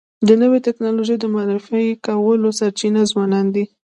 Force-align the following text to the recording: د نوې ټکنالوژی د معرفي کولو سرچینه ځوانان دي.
د 0.27 0.29
نوې 0.41 0.59
ټکنالوژی 0.67 1.15
د 1.19 1.25
معرفي 1.33 1.85
کولو 2.05 2.49
سرچینه 2.59 3.01
ځوانان 3.11 3.45
دي. 3.55 3.65